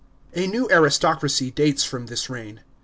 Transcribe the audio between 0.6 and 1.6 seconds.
aristocracy